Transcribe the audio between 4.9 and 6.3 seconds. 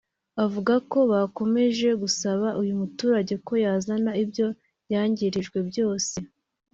yangirijwe byose